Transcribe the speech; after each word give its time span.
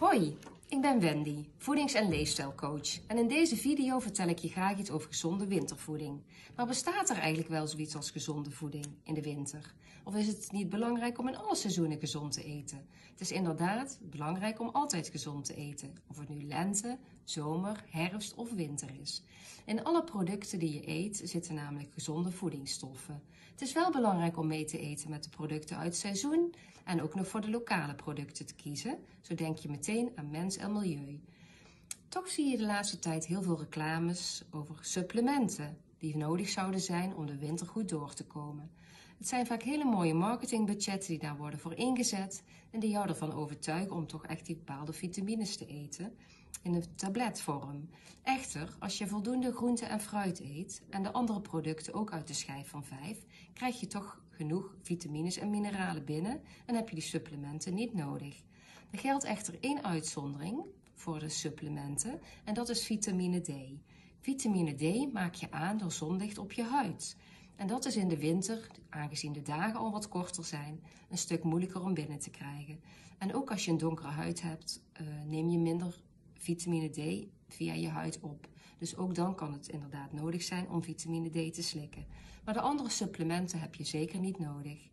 Oi! 0.00 0.36
Ik 0.68 0.80
ben 0.80 1.00
Wendy, 1.00 1.44
voedings- 1.56 1.94
en 1.94 2.08
leefstijlcoach. 2.08 2.98
En 3.06 3.18
in 3.18 3.28
deze 3.28 3.56
video 3.56 3.98
vertel 3.98 4.28
ik 4.28 4.38
je 4.38 4.48
graag 4.48 4.78
iets 4.78 4.90
over 4.90 5.08
gezonde 5.08 5.46
wintervoeding. 5.46 6.20
Maar 6.56 6.66
bestaat 6.66 7.10
er 7.10 7.16
eigenlijk 7.16 7.48
wel 7.48 7.66
zoiets 7.66 7.96
als 7.96 8.10
gezonde 8.10 8.50
voeding 8.50 8.86
in 9.02 9.14
de 9.14 9.22
winter? 9.22 9.74
Of 10.04 10.14
is 10.14 10.26
het 10.26 10.52
niet 10.52 10.68
belangrijk 10.68 11.18
om 11.18 11.28
in 11.28 11.36
alle 11.36 11.56
seizoenen 11.56 11.98
gezond 11.98 12.32
te 12.32 12.44
eten? 12.44 12.86
Het 13.10 13.20
is 13.20 13.32
inderdaad 13.32 13.98
belangrijk 14.02 14.60
om 14.60 14.68
altijd 14.68 15.08
gezond 15.08 15.44
te 15.44 15.54
eten, 15.54 15.94
of 16.06 16.18
het 16.18 16.28
nu 16.28 16.42
lente, 16.42 16.98
zomer, 17.24 17.84
herfst 17.90 18.34
of 18.34 18.52
winter 18.52 18.90
is. 19.00 19.22
In 19.64 19.84
alle 19.84 20.04
producten 20.04 20.58
die 20.58 20.72
je 20.72 20.88
eet 20.88 21.20
zitten 21.24 21.54
namelijk 21.54 21.92
gezonde 21.92 22.30
voedingsstoffen. 22.30 23.22
Het 23.50 23.60
is 23.60 23.72
wel 23.72 23.90
belangrijk 23.90 24.36
om 24.36 24.46
mee 24.46 24.64
te 24.64 24.78
eten 24.78 25.10
met 25.10 25.24
de 25.24 25.30
producten 25.30 25.76
uit 25.76 25.86
het 25.86 25.96
seizoen 25.96 26.54
en 26.84 27.02
ook 27.02 27.14
nog 27.14 27.28
voor 27.28 27.40
de 27.40 27.50
lokale 27.50 27.94
producten 27.94 28.46
te 28.46 28.54
kiezen. 28.54 28.98
Zo 29.20 29.34
denk 29.34 29.58
je 29.58 29.68
meteen 29.68 30.12
aan 30.14 30.30
mens 30.30 30.57
en 30.58 30.72
milieu. 30.72 31.20
Toch 32.08 32.28
zie 32.28 32.50
je 32.50 32.56
de 32.56 32.66
laatste 32.66 32.98
tijd 32.98 33.26
heel 33.26 33.42
veel 33.42 33.58
reclames 33.58 34.42
over 34.50 34.76
supplementen 34.80 35.78
die 35.98 36.16
nodig 36.16 36.48
zouden 36.48 36.80
zijn 36.80 37.14
om 37.14 37.26
de 37.26 37.38
winter 37.38 37.66
goed 37.66 37.88
door 37.88 38.14
te 38.14 38.24
komen. 38.24 38.70
Het 39.18 39.28
zijn 39.28 39.46
vaak 39.46 39.62
hele 39.62 39.84
mooie 39.84 40.14
marketingbudgetten 40.14 41.08
die 41.08 41.18
daar 41.18 41.36
worden 41.36 41.58
voor 41.58 41.74
ingezet 41.74 42.42
en 42.70 42.80
die 42.80 42.90
jou 42.90 43.08
ervan 43.08 43.32
overtuigen 43.32 43.96
om 43.96 44.06
toch 44.06 44.26
echt 44.26 44.46
die 44.46 44.56
bepaalde 44.56 44.92
vitamines 44.92 45.56
te 45.56 45.66
eten 45.66 46.12
in 46.62 46.74
een 46.74 46.94
tabletvorm. 46.94 47.88
Echter, 48.22 48.76
als 48.78 48.98
je 48.98 49.06
voldoende 49.06 49.52
groente 49.52 49.84
en 49.84 50.00
fruit 50.00 50.40
eet 50.40 50.82
en 50.90 51.02
de 51.02 51.12
andere 51.12 51.40
producten 51.40 51.94
ook 51.94 52.12
uit 52.12 52.26
de 52.26 52.34
schijf 52.34 52.68
van 52.68 52.84
5, 52.84 53.18
krijg 53.52 53.80
je 53.80 53.86
toch 53.86 54.20
genoeg 54.30 54.74
vitamines 54.82 55.36
en 55.36 55.50
mineralen 55.50 56.04
binnen 56.04 56.40
en 56.66 56.74
heb 56.74 56.88
je 56.88 56.94
die 56.94 57.04
supplementen 57.04 57.74
niet 57.74 57.94
nodig. 57.94 58.42
Er 58.90 58.98
geldt 58.98 59.24
echter 59.24 59.56
één 59.60 59.84
uitzondering 59.84 60.64
voor 60.94 61.18
de 61.18 61.28
supplementen 61.28 62.20
en 62.44 62.54
dat 62.54 62.68
is 62.68 62.86
vitamine 62.86 63.40
D. 63.40 63.52
Vitamine 64.20 64.74
D 64.74 65.12
maak 65.12 65.34
je 65.34 65.50
aan 65.50 65.78
door 65.78 65.92
zonlicht 65.92 66.38
op 66.38 66.52
je 66.52 66.62
huid. 66.62 67.16
En 67.56 67.66
dat 67.66 67.84
is 67.84 67.96
in 67.96 68.08
de 68.08 68.18
winter, 68.18 68.66
aangezien 68.88 69.32
de 69.32 69.42
dagen 69.42 69.78
al 69.78 69.90
wat 69.90 70.08
korter 70.08 70.44
zijn, 70.44 70.80
een 71.08 71.18
stuk 71.18 71.42
moeilijker 71.42 71.82
om 71.82 71.94
binnen 71.94 72.18
te 72.18 72.30
krijgen. 72.30 72.80
En 73.18 73.34
ook 73.34 73.50
als 73.50 73.64
je 73.64 73.70
een 73.70 73.78
donkere 73.78 74.08
huid 74.08 74.42
hebt, 74.42 74.82
uh, 75.00 75.06
neem 75.26 75.48
je 75.48 75.58
minder 75.58 76.00
vitamine 76.34 76.88
D 76.88 77.26
via 77.48 77.72
je 77.72 77.88
huid 77.88 78.20
op. 78.20 78.48
Dus 78.78 78.96
ook 78.96 79.14
dan 79.14 79.34
kan 79.34 79.52
het 79.52 79.68
inderdaad 79.68 80.12
nodig 80.12 80.42
zijn 80.42 80.68
om 80.68 80.82
vitamine 80.82 81.28
D 81.28 81.54
te 81.54 81.62
slikken. 81.62 82.06
Maar 82.44 82.54
de 82.54 82.60
andere 82.60 82.88
supplementen 82.88 83.60
heb 83.60 83.74
je 83.74 83.84
zeker 83.84 84.20
niet 84.20 84.38
nodig. 84.38 84.88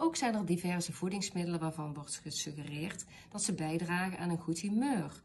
Ook 0.00 0.16
zijn 0.16 0.34
er 0.34 0.46
diverse 0.46 0.92
voedingsmiddelen 0.92 1.60
waarvan 1.60 1.94
wordt 1.94 2.20
gesuggereerd 2.22 3.04
dat 3.28 3.42
ze 3.42 3.54
bijdragen 3.54 4.18
aan 4.18 4.30
een 4.30 4.38
goed 4.38 4.58
humeur. 4.58 5.22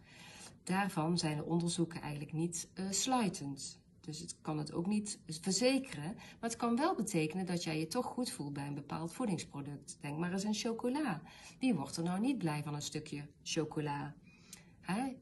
Daarvan 0.64 1.18
zijn 1.18 1.38
de 1.38 1.44
onderzoeken 1.44 2.02
eigenlijk 2.02 2.34
niet 2.34 2.70
uh, 2.74 2.86
sluitend. 2.90 3.80
Dus 4.02 4.20
het 4.20 4.36
kan 4.42 4.58
het 4.58 4.74
ook 4.74 4.88
niet 4.88 5.20
verzekeren, 5.26 6.14
maar 6.14 6.50
het 6.50 6.56
kan 6.56 6.76
wel 6.76 6.96
betekenen 6.96 7.46
dat 7.46 7.64
jij 7.64 7.80
je 7.80 7.88
toch 7.88 8.06
goed 8.06 8.32
voelt 8.32 8.54
bij 8.54 8.68
een 8.68 8.74
bepaald 8.74 9.14
voedingsproduct. 9.14 9.98
Denk 10.02 10.18
maar 10.18 10.32
eens 10.32 10.46
aan 10.46 10.54
chocola. 10.54 11.22
Wie 11.60 11.74
wordt 11.74 11.98
er 11.98 12.04
nou 12.04 12.20
niet 12.20 12.38
blij 12.38 12.64
van 12.64 12.74
een 12.74 12.82
stukje 12.82 13.28
chocola? 13.44 14.14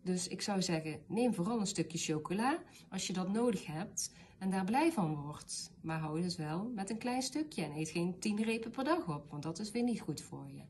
Dus 0.04 0.28
ik 0.28 0.42
zou 0.42 0.62
zeggen, 0.62 1.00
neem 1.08 1.34
vooral 1.34 1.60
een 1.60 1.68
stukje 1.68 1.98
chocola 1.98 2.60
als 2.90 3.08
je 3.08 3.14
dat 3.14 3.30
nodig 3.34 3.66
hebt 3.66 4.12
en 4.38 4.50
daar 4.50 4.66
blij 4.66 4.92
van 4.92 5.16
wordt. 5.16 5.72
Maar 5.82 6.00
hou 6.00 6.22
dus 6.22 6.38
wel 6.38 6.72
met 6.76 6.90
een 6.90 6.98
klein 6.98 7.22
stukje 7.22 7.64
en 7.64 7.76
eet 7.76 7.90
geen 7.90 8.20
tien 8.20 8.44
repen 8.44 8.72
per 8.72 8.84
dag 8.84 9.08
op, 9.08 9.30
want 9.30 9.44
dat 9.44 9.60
is 9.60 9.72
weer 9.72 9.84
niet 9.84 10.02
goed 10.02 10.22
voor 10.22 10.48
je. 10.48 10.64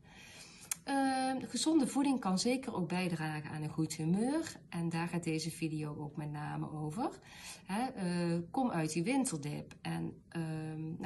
Uh, 0.88 1.48
gezonde 1.48 1.86
voeding 1.86 2.20
kan 2.20 2.38
zeker 2.38 2.74
ook 2.74 2.88
bijdragen 2.88 3.50
aan 3.50 3.62
een 3.62 3.70
goed 3.70 3.94
humeur. 3.94 4.56
En 4.68 4.88
daar 4.88 5.08
gaat 5.08 5.24
deze 5.24 5.50
video 5.50 5.96
ook 5.98 6.16
met 6.16 6.30
name 6.30 6.72
over. 6.72 7.10
uh, 7.96 8.38
kom 8.50 8.70
uit 8.70 8.92
die 8.92 9.02
winterdip. 9.02 9.74
En 9.80 10.22
uh, 10.36 10.42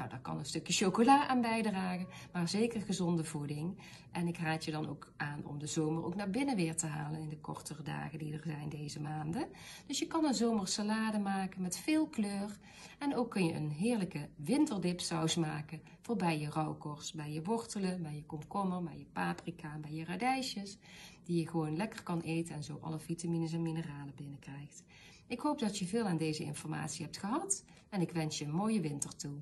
nou, 0.06 0.18
daar 0.20 0.32
kan 0.32 0.38
een 0.38 0.46
stukje 0.46 0.72
chocola 0.72 1.28
aan 1.28 1.40
bijdragen. 1.40 2.06
Maar 2.32 2.48
zeker 2.48 2.80
gezonde 2.80 3.24
voeding. 3.24 3.78
En 4.12 4.26
ik 4.26 4.38
raad 4.38 4.64
je 4.64 4.70
dan 4.70 4.88
ook 4.88 5.12
aan 5.16 5.44
om 5.44 5.58
de 5.58 5.66
zomer 5.66 6.04
ook 6.04 6.14
naar 6.14 6.30
binnen 6.30 6.56
weer 6.56 6.76
te 6.76 6.86
halen. 6.86 7.20
In 7.20 7.28
de 7.28 7.38
kortere 7.40 7.82
dagen 7.82 8.18
die 8.18 8.32
er 8.32 8.42
zijn 8.44 8.68
deze 8.68 9.00
maanden. 9.00 9.48
Dus 9.86 9.98
je 9.98 10.06
kan 10.06 10.24
een 10.24 10.34
zomersalade 10.34 11.18
maken 11.18 11.62
met 11.62 11.78
veel 11.78 12.06
kleur. 12.06 12.58
En 12.98 13.16
ook 13.16 13.30
kun 13.30 13.46
je 13.46 13.52
een 13.52 13.70
heerlijke 13.70 14.28
winterdipsaus 14.36 15.34
maken. 15.34 15.80
Voor 16.00 16.16
bij 16.16 16.38
je 16.38 16.50
rauwkorst, 16.50 17.14
bij 17.14 17.32
je 17.32 17.42
wortelen, 17.42 18.02
bij 18.02 18.14
je 18.14 18.24
komkommer, 18.24 18.82
bij 18.82 18.98
je 18.98 19.06
paprika 19.12 19.78
bij 19.78 19.92
je 19.92 20.04
radijsjes, 20.04 20.78
die 21.24 21.40
je 21.40 21.48
gewoon 21.48 21.76
lekker 21.76 22.02
kan 22.02 22.20
eten 22.20 22.54
en 22.54 22.64
zo 22.64 22.78
alle 22.80 22.98
vitamines 22.98 23.52
en 23.52 23.62
mineralen 23.62 24.14
binnenkrijgt. 24.16 24.84
Ik 25.26 25.40
hoop 25.40 25.58
dat 25.58 25.78
je 25.78 25.86
veel 25.86 26.04
aan 26.04 26.16
deze 26.16 26.44
informatie 26.44 27.04
hebt 27.04 27.16
gehad 27.16 27.64
en 27.88 28.00
ik 28.00 28.12
wens 28.12 28.38
je 28.38 28.44
een 28.44 28.50
mooie 28.50 28.80
winter 28.80 29.16
toe. 29.16 29.40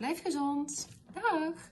Blijf 0.00 0.22
gezond. 0.22 0.88
Dag! 1.12 1.70